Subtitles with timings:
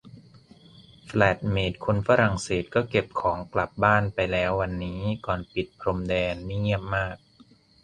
[1.05, 7.15] แฟลตเมตคนฝรั่งเศสก็เก็บของกลับบ้านไปแล้ววันนี้ ก่อนปิดพรมแดน นี่เงียบมาก